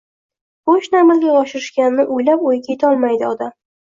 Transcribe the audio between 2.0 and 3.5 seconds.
oʻylab oʻyiga yetolmaydi